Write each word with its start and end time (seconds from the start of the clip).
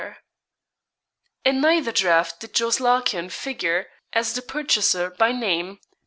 In 1.45 1.61
neither 1.61 1.91
draft 1.91 2.39
did 2.39 2.55
Jos. 2.55 2.79
Larkin 2.79 3.29
figure 3.29 3.85
as 4.13 4.33
the 4.33 4.41
purchaser 4.41 5.11
by 5.11 5.31
name. 5.31 5.79